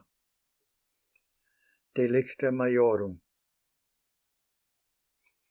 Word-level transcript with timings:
DELICTA 1.93 2.51
MAJORUM. 2.51 3.13